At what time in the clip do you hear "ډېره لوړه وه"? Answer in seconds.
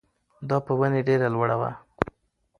1.07-1.71